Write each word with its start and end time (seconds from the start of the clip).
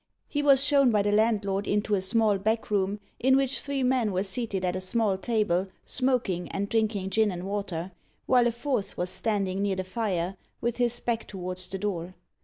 He 0.27 0.41
was 0.41 0.63
shown 0.63 0.89
by 0.89 1.03
the 1.03 1.11
landlord 1.11 1.67
into 1.67 1.93
a 1.93 2.01
small 2.01 2.39
back 2.39 2.71
room, 2.71 2.99
in 3.19 3.37
which 3.37 3.59
three 3.61 3.83
men 3.83 4.11
were 4.11 4.23
seated 4.23 4.65
at 4.65 4.75
a 4.75 4.81
small 4.81 5.15
table, 5.15 5.67
smoking, 5.85 6.49
and 6.49 6.67
drinking 6.67 7.11
gin 7.11 7.29
and 7.29 7.43
water, 7.45 7.91
while 8.25 8.47
a 8.47 8.51
fourth 8.51 8.97
was 8.97 9.11
standing 9.11 9.61
near 9.61 9.75
the 9.75 9.83
fire, 9.83 10.37
with 10.59 10.77
his 10.77 10.99
back 10.99 11.27
towards 11.27 11.67
the 11.67 11.77
door. 11.77 12.15